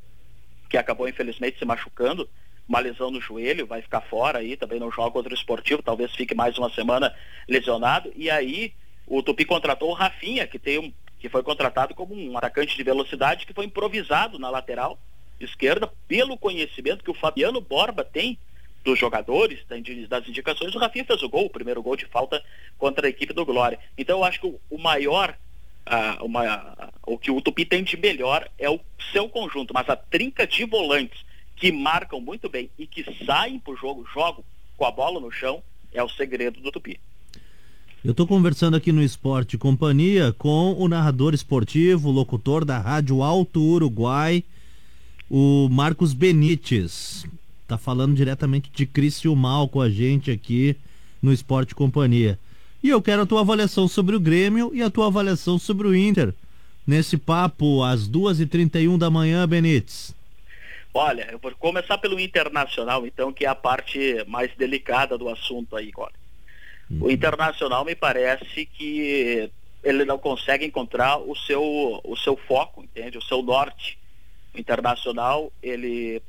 que 0.68 0.78
acabou 0.78 1.08
infelizmente 1.08 1.58
se 1.58 1.64
machucando, 1.64 2.28
uma 2.68 2.80
lesão 2.80 3.10
no 3.10 3.20
joelho, 3.20 3.66
vai 3.66 3.80
ficar 3.80 4.02
fora 4.02 4.38
aí, 4.38 4.56
também 4.56 4.78
não 4.78 4.90
joga 4.90 5.10
contra 5.10 5.32
o 5.32 5.36
esportivo, 5.36 5.82
talvez 5.82 6.14
fique 6.14 6.34
mais 6.34 6.58
uma 6.58 6.70
semana 6.70 7.14
lesionado. 7.48 8.12
E 8.14 8.30
aí 8.30 8.72
o 9.06 9.22
Tupi 9.22 9.44
contratou 9.44 9.90
o 9.90 9.94
Rafinha, 9.94 10.46
que 10.46 10.58
tem 10.58 10.78
um, 10.78 10.92
que 11.18 11.28
foi 11.28 11.42
contratado 11.42 11.94
como 11.94 12.14
um 12.14 12.36
atacante 12.36 12.76
de 12.76 12.82
velocidade 12.82 13.46
que 13.46 13.54
foi 13.54 13.64
improvisado 13.64 14.38
na 14.38 14.50
lateral 14.50 14.98
esquerda 15.40 15.90
pelo 16.06 16.36
conhecimento 16.36 17.04
que 17.04 17.10
o 17.10 17.14
Fabiano 17.14 17.60
Borba 17.60 18.04
tem 18.04 18.38
dos 18.84 18.98
jogadores, 18.98 19.60
das 20.08 20.28
indicações, 20.28 20.74
o 20.74 20.78
Rafinha 20.78 21.04
fez 21.04 21.22
o 21.22 21.28
gol, 21.28 21.46
o 21.46 21.50
primeiro 21.50 21.82
gol 21.82 21.96
de 21.96 22.06
falta 22.06 22.42
contra 22.78 23.06
a 23.06 23.10
equipe 23.10 23.34
do 23.34 23.44
Glória. 23.44 23.78
Então 23.96 24.18
eu 24.18 24.24
acho 24.24 24.40
que 24.40 24.54
o 24.70 24.78
maior 24.78 25.36
uma, 26.22 26.90
o 27.06 27.18
que 27.18 27.30
o 27.30 27.40
Tupi 27.40 27.64
tem 27.64 27.82
de 27.82 27.96
melhor 27.96 28.48
é 28.58 28.68
o 28.68 28.80
seu 29.12 29.28
conjunto, 29.28 29.72
mas 29.72 29.88
a 29.88 29.96
trinca 29.96 30.46
de 30.46 30.64
volantes 30.64 31.20
que 31.56 31.72
marcam 31.72 32.20
muito 32.20 32.48
bem 32.48 32.70
e 32.78 32.86
que 32.86 33.04
saem 33.24 33.58
para 33.58 33.72
o 33.72 33.76
jogo, 33.76 34.06
jogam 34.12 34.44
com 34.76 34.84
a 34.84 34.90
bola 34.90 35.18
no 35.18 35.30
chão, 35.30 35.62
é 35.92 36.02
o 36.02 36.08
segredo 36.08 36.60
do 36.60 36.70
Tupi. 36.70 37.00
Eu 38.04 38.12
estou 38.12 38.26
conversando 38.26 38.76
aqui 38.76 38.92
no 38.92 39.02
Esporte 39.02 39.58
Companhia 39.58 40.32
com 40.32 40.72
o 40.74 40.86
narrador 40.86 41.34
esportivo, 41.34 42.10
locutor 42.10 42.64
da 42.64 42.78
Rádio 42.78 43.22
Alto 43.22 43.60
Uruguai, 43.60 44.44
o 45.30 45.68
Marcos 45.70 46.12
Benites. 46.12 47.26
Tá 47.66 47.76
falando 47.76 48.14
diretamente 48.14 48.70
de 48.72 48.86
Criciúmal 48.86 49.68
com 49.68 49.80
a 49.80 49.90
gente 49.90 50.30
aqui 50.30 50.76
no 51.22 51.32
Esporte 51.32 51.74
Companhia. 51.74 52.38
E 52.82 52.88
eu 52.88 53.02
quero 53.02 53.22
a 53.22 53.26
tua 53.26 53.40
avaliação 53.40 53.88
sobre 53.88 54.16
o 54.16 54.20
Grêmio 54.20 54.70
e 54.72 54.82
a 54.82 54.90
tua 54.90 55.06
avaliação 55.06 55.58
sobre 55.58 55.86
o 55.86 55.94
Inter. 55.94 56.32
Nesse 56.86 57.18
papo, 57.18 57.82
às 57.82 58.08
2h31 58.08 58.96
da 58.96 59.10
manhã, 59.10 59.46
Benites. 59.46 60.14
Olha, 60.94 61.28
eu 61.30 61.38
vou 61.38 61.52
começar 61.56 61.98
pelo 61.98 62.18
Internacional, 62.18 63.06
então, 63.06 63.32
que 63.32 63.44
é 63.44 63.48
a 63.48 63.54
parte 63.54 64.24
mais 64.26 64.50
delicada 64.56 65.18
do 65.18 65.28
assunto 65.28 65.76
aí, 65.76 65.90
agora. 65.92 66.14
Uhum. 66.90 67.04
O 67.04 67.10
Internacional 67.10 67.84
me 67.84 67.94
parece 67.94 68.64
que 68.64 69.50
ele 69.84 70.04
não 70.04 70.18
consegue 70.18 70.64
encontrar 70.64 71.18
o 71.18 71.36
seu, 71.36 71.62
o 72.02 72.16
seu 72.16 72.36
foco, 72.36 72.82
entende? 72.82 73.18
O 73.18 73.22
seu 73.22 73.42
norte. 73.42 73.97
Internacional, 74.60 75.52
ele, 75.62 76.22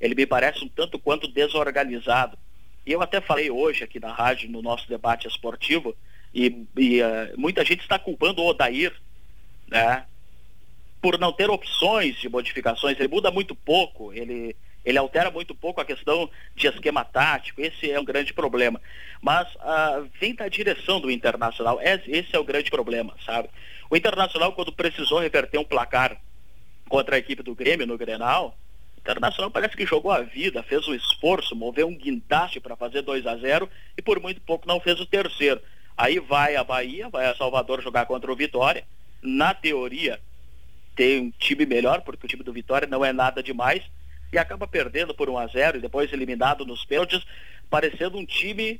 ele 0.00 0.14
me 0.14 0.26
parece 0.26 0.64
um 0.64 0.68
tanto 0.68 0.98
quanto 0.98 1.28
desorganizado. 1.28 2.38
E 2.86 2.92
eu 2.92 3.00
até 3.00 3.20
falei 3.20 3.50
hoje 3.50 3.84
aqui 3.84 4.00
na 4.00 4.12
rádio, 4.12 4.50
no 4.50 4.62
nosso 4.62 4.88
debate 4.88 5.28
esportivo, 5.28 5.94
e, 6.34 6.66
e 6.76 7.02
uh, 7.02 7.06
muita 7.36 7.64
gente 7.64 7.80
está 7.82 7.98
culpando 7.98 8.42
o 8.42 8.46
Odair, 8.46 8.92
né? 9.68 10.06
Por 11.00 11.18
não 11.18 11.32
ter 11.32 11.50
opções 11.50 12.16
de 12.20 12.28
modificações, 12.28 12.98
ele 12.98 13.08
muda 13.08 13.30
muito 13.30 13.54
pouco, 13.54 14.12
ele 14.12 14.56
ele 14.84 14.98
altera 14.98 15.30
muito 15.30 15.54
pouco 15.54 15.80
a 15.80 15.84
questão 15.84 16.28
de 16.56 16.66
esquema 16.66 17.04
tático, 17.04 17.60
esse 17.60 17.90
é 17.90 18.00
um 18.00 18.04
grande 18.04 18.32
problema. 18.32 18.80
Mas 19.20 19.46
uh, 19.54 20.08
vem 20.20 20.34
da 20.34 20.48
direção 20.48 21.00
do 21.00 21.10
Internacional, 21.10 21.78
esse 21.80 22.34
é 22.34 22.38
o 22.38 22.44
grande 22.44 22.70
problema, 22.70 23.14
sabe? 23.24 23.48
O 23.88 23.96
Internacional, 23.96 24.52
quando 24.52 24.72
precisou 24.72 25.20
reverter 25.20 25.58
um 25.58 25.64
placar 25.64 26.20
contra 26.92 27.16
a 27.16 27.18
equipe 27.18 27.42
do 27.42 27.54
Grêmio 27.54 27.86
no 27.86 27.96
Grenal, 27.96 28.54
o 28.94 29.00
Internacional 29.00 29.50
parece 29.50 29.74
que 29.74 29.86
jogou 29.86 30.10
a 30.10 30.20
vida, 30.20 30.62
fez 30.62 30.86
o 30.86 30.94
esforço, 30.94 31.56
moveu 31.56 31.88
um 31.88 31.96
guindaste 31.96 32.60
para 32.60 32.76
fazer 32.76 33.00
2 33.00 33.26
a 33.26 33.34
0 33.34 33.66
e 33.96 34.02
por 34.02 34.20
muito 34.20 34.42
pouco 34.42 34.68
não 34.68 34.78
fez 34.78 35.00
o 35.00 35.06
terceiro. 35.06 35.58
Aí 35.96 36.18
vai 36.18 36.54
a 36.54 36.62
Bahia, 36.62 37.08
vai 37.08 37.24
a 37.24 37.34
Salvador 37.34 37.80
jogar 37.82 38.04
contra 38.04 38.30
o 38.30 38.36
Vitória. 38.36 38.84
Na 39.22 39.54
teoria, 39.54 40.20
tem 40.94 41.18
um 41.18 41.30
time 41.30 41.64
melhor, 41.64 42.02
porque 42.02 42.26
o 42.26 42.28
time 42.28 42.44
do 42.44 42.52
Vitória 42.52 42.86
não 42.86 43.02
é 43.02 43.10
nada 43.10 43.42
demais 43.42 43.82
e 44.30 44.36
acaba 44.36 44.66
perdendo 44.66 45.14
por 45.14 45.30
1 45.30 45.38
a 45.38 45.46
0 45.46 45.78
e 45.78 45.80
depois 45.80 46.12
eliminado 46.12 46.66
nos 46.66 46.84
pênaltis, 46.84 47.24
parecendo 47.70 48.18
um 48.18 48.26
time 48.26 48.78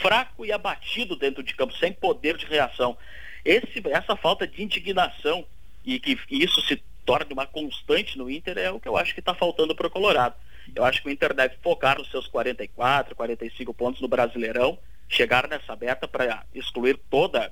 fraco 0.00 0.46
e 0.46 0.50
abatido 0.50 1.14
dentro 1.14 1.42
de 1.42 1.54
campo, 1.54 1.76
sem 1.76 1.92
poder 1.92 2.38
de 2.38 2.46
reação. 2.46 2.96
Esse, 3.44 3.82
essa 3.90 4.16
falta 4.16 4.46
de 4.46 4.62
indignação 4.62 5.44
e 5.84 6.00
que 6.00 6.18
isso 6.30 6.60
se 6.62 6.87
torne 7.08 7.32
uma 7.32 7.46
constante 7.46 8.18
no 8.18 8.30
Inter 8.30 8.58
é 8.58 8.70
o 8.70 8.78
que 8.78 8.86
eu 8.86 8.94
acho 8.94 9.14
que 9.14 9.20
está 9.20 9.32
faltando 9.32 9.74
para 9.74 9.86
o 9.86 9.90
Colorado. 9.90 10.34
Eu 10.76 10.84
acho 10.84 11.00
que 11.00 11.08
o 11.08 11.10
Inter 11.10 11.32
deve 11.32 11.56
focar 11.62 11.96
nos 11.96 12.10
seus 12.10 12.26
44, 12.26 13.16
45 13.16 13.72
pontos 13.72 14.02
no 14.02 14.08
Brasileirão, 14.08 14.78
chegar 15.08 15.48
nessa 15.48 15.74
meta 15.74 16.06
para 16.06 16.44
excluir 16.54 17.00
toda 17.08 17.50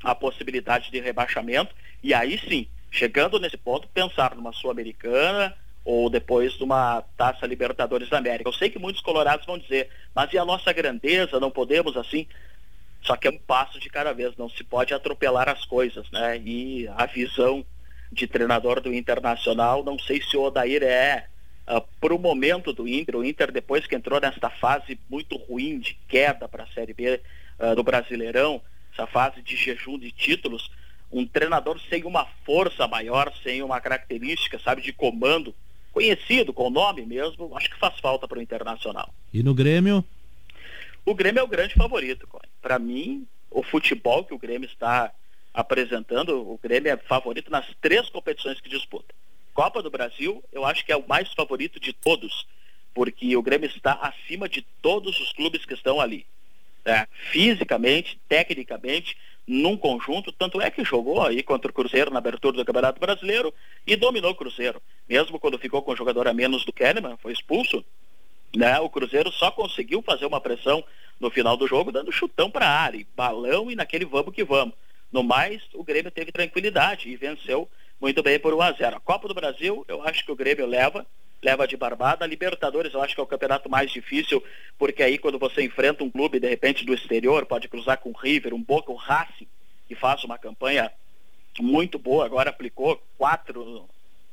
a 0.00 0.14
possibilidade 0.14 0.92
de 0.92 1.00
rebaixamento 1.00 1.74
e 2.04 2.14
aí 2.14 2.38
sim, 2.38 2.68
chegando 2.88 3.40
nesse 3.40 3.56
ponto, 3.56 3.88
pensar 3.88 4.36
numa 4.36 4.52
Sul-Americana, 4.52 5.56
ou 5.84 6.08
depois 6.08 6.52
de 6.52 6.62
uma 6.62 7.02
Taça 7.16 7.48
Libertadores 7.48 8.08
da 8.08 8.18
América. 8.18 8.48
Eu 8.48 8.54
sei 8.54 8.70
que 8.70 8.78
muitos 8.78 9.02
colorados 9.02 9.44
vão 9.44 9.58
dizer, 9.58 9.90
mas 10.14 10.32
e 10.32 10.38
a 10.38 10.44
nossa 10.44 10.72
grandeza, 10.72 11.40
não 11.40 11.50
podemos 11.50 11.96
assim? 11.96 12.28
Só 13.02 13.16
que 13.16 13.26
é 13.26 13.30
um 13.32 13.38
passo 13.38 13.80
de 13.80 13.90
cada 13.90 14.12
vez, 14.12 14.36
não 14.36 14.48
se 14.48 14.62
pode 14.62 14.94
atropelar 14.94 15.48
as 15.48 15.64
coisas, 15.64 16.08
né? 16.12 16.38
E 16.38 16.88
a 16.96 17.06
visão 17.06 17.66
de 18.14 18.26
treinador 18.26 18.80
do 18.80 18.94
Internacional, 18.94 19.84
não 19.84 19.98
sei 19.98 20.22
se 20.22 20.36
o 20.36 20.42
Odair 20.42 20.82
é 20.82 21.26
uh, 21.68 21.82
para 22.00 22.14
o 22.14 22.18
momento 22.18 22.72
do 22.72 22.88
Inter, 22.88 23.16
o 23.16 23.24
Inter 23.24 23.52
depois 23.52 23.86
que 23.86 23.94
entrou 23.94 24.20
nesta 24.20 24.48
fase 24.48 24.98
muito 25.10 25.36
ruim 25.36 25.78
de 25.78 25.94
queda 26.08 26.48
para 26.48 26.64
a 26.64 26.68
Série 26.68 26.94
B 26.94 27.20
uh, 27.58 27.74
do 27.74 27.82
Brasileirão, 27.82 28.62
essa 28.92 29.06
fase 29.06 29.42
de 29.42 29.56
jejum 29.56 29.98
de 29.98 30.12
títulos, 30.12 30.70
um 31.10 31.26
treinador 31.26 31.80
sem 31.88 32.04
uma 32.04 32.26
força 32.44 32.86
maior, 32.88 33.32
sem 33.42 33.62
uma 33.62 33.80
característica, 33.80 34.58
sabe, 34.58 34.82
de 34.82 34.92
comando, 34.92 35.54
conhecido 35.92 36.52
com 36.52 36.68
o 36.68 36.70
nome 36.70 37.04
mesmo, 37.04 37.56
acho 37.56 37.70
que 37.70 37.78
faz 37.78 37.98
falta 38.00 38.26
para 38.26 38.38
o 38.38 38.42
Internacional. 38.42 39.12
E 39.32 39.42
no 39.42 39.54
Grêmio? 39.54 40.04
O 41.04 41.14
Grêmio 41.14 41.40
é 41.40 41.42
o 41.42 41.48
grande 41.48 41.74
favorito. 41.74 42.26
Para 42.62 42.78
mim, 42.78 43.26
o 43.50 43.62
futebol 43.62 44.24
que 44.24 44.34
o 44.34 44.38
Grêmio 44.38 44.66
está 44.66 45.12
apresentando, 45.54 46.36
o 46.50 46.58
Grêmio 46.60 46.92
é 46.92 46.96
favorito 46.96 47.50
nas 47.50 47.64
três 47.80 48.10
competições 48.10 48.60
que 48.60 48.68
disputa. 48.68 49.14
Copa 49.54 49.80
do 49.80 49.90
Brasil, 49.90 50.42
eu 50.52 50.64
acho 50.64 50.84
que 50.84 50.90
é 50.90 50.96
o 50.96 51.06
mais 51.06 51.32
favorito 51.32 51.78
de 51.78 51.92
todos, 51.92 52.44
porque 52.92 53.36
o 53.36 53.42
Grêmio 53.42 53.68
está 53.68 53.92
acima 53.92 54.48
de 54.48 54.62
todos 54.82 55.20
os 55.20 55.32
clubes 55.32 55.64
que 55.64 55.74
estão 55.74 56.00
ali. 56.00 56.26
É, 56.84 57.06
fisicamente, 57.30 58.18
tecnicamente, 58.28 59.16
num 59.46 59.76
conjunto, 59.76 60.32
tanto 60.32 60.60
é 60.60 60.70
que 60.70 60.84
jogou 60.84 61.22
aí 61.22 61.42
contra 61.42 61.70
o 61.70 61.74
Cruzeiro 61.74 62.10
na 62.10 62.18
abertura 62.18 62.56
do 62.56 62.64
Campeonato 62.64 63.00
Brasileiro 63.00 63.54
e 63.86 63.94
dominou 63.94 64.32
o 64.32 64.34
Cruzeiro. 64.34 64.82
Mesmo 65.08 65.38
quando 65.38 65.58
ficou 65.58 65.82
com 65.82 65.92
o 65.92 65.96
jogador 65.96 66.26
a 66.26 66.34
menos 66.34 66.64
do 66.64 66.72
Kahneman, 66.72 67.16
foi 67.18 67.32
expulso, 67.32 67.84
né? 68.54 68.78
O 68.80 68.90
Cruzeiro 68.90 69.30
só 69.32 69.50
conseguiu 69.50 70.02
fazer 70.02 70.26
uma 70.26 70.40
pressão 70.40 70.84
no 71.20 71.30
final 71.30 71.56
do 71.56 71.66
jogo, 71.66 71.92
dando 71.92 72.12
chutão 72.12 72.50
para 72.50 72.66
a 72.66 72.80
área, 72.80 73.06
balão 73.14 73.70
e 73.70 73.76
naquele 73.76 74.04
vamos 74.04 74.34
que 74.34 74.44
vamos. 74.44 74.74
No 75.14 75.22
mais, 75.22 75.62
o 75.74 75.84
Grêmio 75.84 76.10
teve 76.10 76.32
tranquilidade 76.32 77.08
e 77.08 77.14
venceu 77.14 77.70
muito 78.00 78.20
bem 78.20 78.36
por 78.36 78.52
1 78.52 78.60
a 78.60 78.72
0. 78.72 78.96
A 78.96 79.00
Copa 79.00 79.28
do 79.28 79.34
Brasil, 79.34 79.84
eu 79.86 80.02
acho 80.02 80.24
que 80.24 80.32
o 80.32 80.34
Grêmio 80.34 80.66
leva, 80.66 81.06
leva 81.40 81.68
de 81.68 81.76
barbada. 81.76 82.26
Libertadores, 82.26 82.92
eu 82.92 83.00
acho 83.00 83.14
que 83.14 83.20
é 83.20 83.22
o 83.22 83.26
campeonato 83.28 83.70
mais 83.70 83.92
difícil, 83.92 84.42
porque 84.76 85.04
aí 85.04 85.16
quando 85.16 85.38
você 85.38 85.62
enfrenta 85.62 86.02
um 86.02 86.10
clube, 86.10 86.40
de 86.40 86.48
repente, 86.48 86.84
do 86.84 86.92
exterior, 86.92 87.46
pode 87.46 87.68
cruzar 87.68 87.98
com 87.98 88.10
o 88.10 88.12
River, 88.12 88.52
um 88.54 88.60
Boca, 88.60 88.90
o 88.90 88.96
Racing, 88.96 89.46
que 89.86 89.94
faz 89.94 90.24
uma 90.24 90.36
campanha 90.36 90.90
muito 91.60 91.96
boa, 91.96 92.26
agora 92.26 92.50
aplicou 92.50 93.00
quatro 93.16 93.88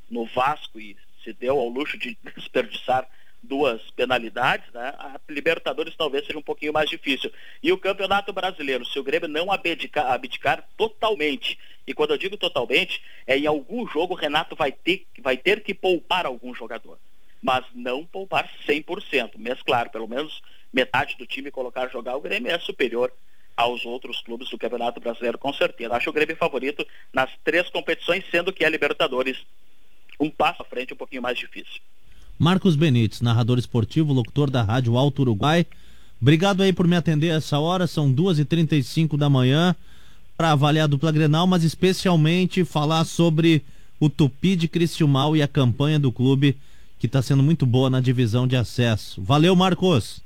no 0.09 0.25
Vasco 0.25 0.79
e 0.79 0.97
se 1.23 1.31
deu 1.31 1.59
ao 1.59 1.69
luxo 1.69 1.95
de 1.95 2.17
desperdiçar 2.35 3.07
duas 3.41 3.81
penalidades, 3.91 4.71
né? 4.73 4.93
A 4.97 5.19
Libertadores 5.29 5.95
talvez 5.95 6.25
seja 6.25 6.37
um 6.37 6.43
pouquinho 6.43 6.73
mais 6.73 6.89
difícil. 6.89 7.31
E 7.61 7.71
o 7.71 7.77
Campeonato 7.77 8.31
Brasileiro, 8.31 8.85
se 8.85 8.99
o 8.99 9.03
Grêmio 9.03 9.27
não 9.27 9.51
abdicar, 9.51 10.11
abdicar 10.11 10.67
totalmente, 10.77 11.57
e 11.85 11.93
quando 11.93 12.11
eu 12.11 12.17
digo 12.17 12.37
totalmente, 12.37 13.01
é 13.25 13.37
em 13.37 13.47
algum 13.47 13.87
jogo 13.87 14.13
o 14.13 14.17
Renato 14.17 14.55
vai 14.55 14.71
ter, 14.71 15.07
vai 15.19 15.37
ter 15.37 15.61
que 15.63 15.73
poupar 15.73 16.25
algum 16.25 16.53
jogador. 16.53 16.97
Mas 17.41 17.65
não 17.73 18.05
poupar 18.05 18.49
100%. 18.67 19.31
Mas 19.37 19.61
claro, 19.63 19.89
pelo 19.89 20.07
menos 20.07 20.41
metade 20.71 21.17
do 21.17 21.25
time 21.25 21.49
colocar 21.49 21.89
jogar, 21.89 22.15
o 22.15 22.21
Grêmio 22.21 22.51
é 22.51 22.59
superior 22.59 23.11
aos 23.57 23.85
outros 23.85 24.21
clubes 24.21 24.49
do 24.49 24.57
Campeonato 24.57 24.99
Brasileiro, 24.99 25.37
com 25.37 25.51
certeza. 25.51 25.95
Acho 25.95 26.09
o 26.09 26.13
Grêmio 26.13 26.35
favorito 26.35 26.87
nas 27.11 27.29
três 27.43 27.69
competições, 27.69 28.23
sendo 28.29 28.53
que 28.53 28.63
a 28.63 28.69
Libertadores 28.69 29.43
um 30.21 30.29
passo 30.29 30.61
à 30.61 30.65
frente, 30.65 30.93
um 30.93 30.97
pouquinho 30.97 31.21
mais 31.21 31.37
difícil. 31.37 31.81
Marcos 32.41 32.75
Benites, 32.75 33.21
narrador 33.21 33.59
esportivo, 33.59 34.11
locutor 34.11 34.49
da 34.49 34.63
Rádio 34.63 34.97
Alto 34.97 35.21
Uruguai. 35.21 35.63
Obrigado 36.19 36.63
aí 36.63 36.73
por 36.73 36.87
me 36.87 36.95
atender 36.95 37.27
essa 37.27 37.59
hora, 37.59 37.85
são 37.85 38.11
2h35 38.11 39.15
da 39.15 39.29
manhã, 39.29 39.75
para 40.35 40.49
avaliar 40.49 40.85
a 40.85 40.87
dupla 40.87 41.11
Grenal, 41.11 41.45
mas 41.45 41.63
especialmente 41.63 42.65
falar 42.65 43.03
sobre 43.03 43.63
o 43.99 44.09
Tupi 44.09 44.55
de 44.55 44.67
Criciúmal 44.67 45.37
e 45.37 45.43
a 45.43 45.47
campanha 45.47 45.99
do 45.99 46.11
clube, 46.11 46.57
que 46.97 47.05
está 47.05 47.21
sendo 47.21 47.43
muito 47.43 47.63
boa 47.63 47.91
na 47.91 48.01
divisão 48.01 48.47
de 48.47 48.55
acesso. 48.55 49.21
Valeu, 49.21 49.55
Marcos! 49.55 50.19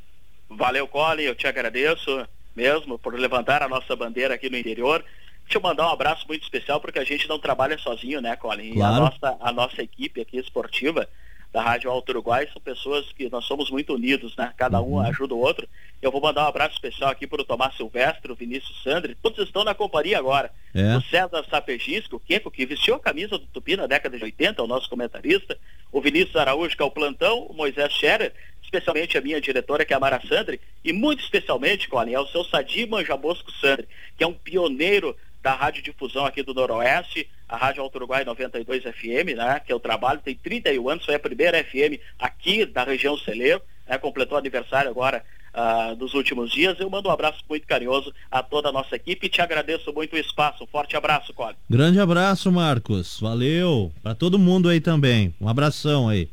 Valeu, 0.50 0.88
Cole, 0.88 1.26
eu 1.26 1.36
te 1.36 1.48
agradeço 1.48 2.26
mesmo 2.56 2.98
por 2.98 3.14
levantar 3.20 3.62
a 3.62 3.68
nossa 3.68 3.94
bandeira 3.94 4.36
aqui 4.36 4.50
no 4.50 4.58
interior. 4.58 5.04
Deixa 5.44 5.58
eu 5.58 5.62
mandar 5.62 5.90
um 5.90 5.92
abraço 5.92 6.26
muito 6.30 6.44
especial, 6.44 6.80
porque 6.80 6.98
a 6.98 7.04
gente 7.04 7.28
não 7.28 7.40
trabalha 7.40 7.78
sozinho, 7.78 8.22
né, 8.22 8.38
Colin? 8.38 8.74
Claro. 8.76 8.94
E 8.94 8.98
a 8.98 9.00
nossa, 9.02 9.38
a 9.42 9.52
nossa 9.52 9.84
equipe 9.84 10.22
aqui 10.22 10.38
esportiva, 10.38 11.10
da 11.56 11.62
Rádio 11.62 11.90
Alto 11.90 12.10
Uruguai 12.10 12.50
são 12.52 12.62
pessoas 12.62 13.10
que 13.14 13.30
nós 13.30 13.46
somos 13.46 13.72
muito 13.72 13.94
unidos, 13.94 14.36
né? 14.36 14.54
Cada 14.58 14.82
um 14.82 14.96
uhum. 14.96 15.00
ajuda 15.00 15.36
o 15.36 15.40
outro. 15.40 15.66
Eu 16.02 16.12
vou 16.12 16.20
mandar 16.20 16.44
um 16.44 16.50
abraço 16.50 16.74
especial 16.74 17.10
aqui 17.10 17.26
para 17.26 17.42
o 17.42 17.46
Tomás 17.46 17.78
Silvestre, 17.78 18.30
o 18.30 18.36
Vinícius 18.36 18.84
Sandri, 18.84 19.16
todos 19.24 19.40
estão 19.40 19.64
na 19.64 19.74
companhia 19.74 20.20
agora. 20.20 20.52
É. 20.74 20.98
O 20.98 21.02
César 21.04 21.46
Sapegisco, 21.50 22.18
o 22.18 22.20
Queco, 22.20 22.52
que 22.52 22.66
vestiu 22.66 22.96
a 22.96 23.00
camisa 23.00 23.38
do 23.38 23.46
Tupi 23.46 23.78
na 23.78 23.88
década 23.88 24.18
de 24.18 24.24
80, 24.26 24.62
o 24.62 24.68
nosso 24.68 24.90
comentarista. 24.90 25.58
O 25.94 26.02
Vinícius 26.02 26.36
Araújo, 26.36 26.76
que 26.76 26.84
é 26.84 26.86
o 26.86 26.92
plantão, 26.92 27.46
o 27.46 27.54
Moisés 27.54 27.94
Scherer, 27.94 28.34
especialmente 28.62 29.18
a 29.18 29.22
minha 29.22 29.40
diretora, 29.40 29.86
que 29.86 29.94
é 29.94 29.96
a 29.96 30.00
Mara 30.00 30.22
Sandri, 30.28 30.60
e 30.84 30.92
muito 30.92 31.24
especialmente, 31.24 31.88
Colin, 31.88 32.12
é 32.12 32.20
o 32.20 32.28
seu 32.28 32.44
Sadi 32.44 32.86
Manjabosco 32.86 33.50
Sandri, 33.62 33.88
que 34.18 34.26
é 34.26 34.28
um 34.28 34.34
pioneiro 34.34 35.16
da 35.42 35.54
Rádio 35.54 35.82
Difusão 35.82 36.26
aqui 36.26 36.44
do 36.44 36.54
Noroeste, 36.54 37.30
a 37.48 37.58
Rádio 37.58 37.84
Alto 37.84 37.98
Uruguai 37.98 38.26
92 38.26 38.84
FM, 38.84 39.38
né, 39.38 39.62
que 39.66 39.72
eu 39.72 39.80
trabalho, 39.80 40.20
tem 40.24 40.36
31 40.36 40.90
anos, 40.90 41.06
foi 41.06 41.16
a 41.16 41.20
primeira 41.20 41.64
FM 41.64 42.00
aqui 42.20 42.66
da 42.66 42.84
região 42.84 43.18
Celeiro, 43.18 43.62
né, 43.88 43.98
completou 43.98 44.38
aniversário 44.38 44.90
agora 44.90 45.24
uh, 45.56 45.96
dos 45.96 46.14
últimos 46.14 46.52
dias. 46.52 46.78
Eu 46.80 46.88
mando 46.90 47.08
um 47.10 47.12
abraço 47.12 47.40
muito 47.50 47.66
carinhoso 47.66 48.14
a 48.30 48.44
toda 48.44 48.70
a 48.70 48.72
nossa 48.72 48.96
equipe 48.96 49.26
e 49.28 49.30
te 49.30 49.42
agradeço 49.42 49.92
muito 49.94 50.16
o 50.16 50.20
espaço. 50.20 50.64
Um 50.64 50.68
forte 50.68 50.98
abraço, 50.98 51.34
Cole. 51.34 51.56
Grande 51.70 52.00
abraço, 52.00 52.52
Marcos. 52.52 53.20
Valeu. 53.20 53.92
Para 54.04 54.16
todo 54.16 54.40
mundo 54.40 54.70
aí 54.70 54.82
também. 54.82 55.34
Um 55.40 55.48
abração 55.48 56.10
aí. 56.10 56.28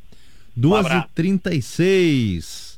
2h36. 0.58 2.71